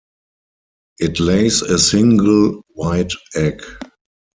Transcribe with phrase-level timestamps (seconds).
[0.97, 3.61] It lays a single white egg.